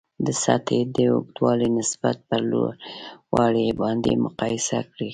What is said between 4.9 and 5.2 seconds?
کړئ.